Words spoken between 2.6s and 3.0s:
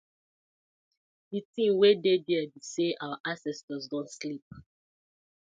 say